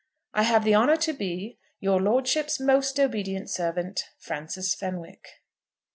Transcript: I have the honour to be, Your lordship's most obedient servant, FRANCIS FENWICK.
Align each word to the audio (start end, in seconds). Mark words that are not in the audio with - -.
I 0.33 0.41
have 0.41 0.63
the 0.63 0.73
honour 0.73 0.95
to 0.97 1.13
be, 1.13 1.59
Your 1.79 2.01
lordship's 2.01 2.59
most 2.59 2.99
obedient 2.99 3.51
servant, 3.51 4.05
FRANCIS 4.17 4.73
FENWICK. 4.73 5.43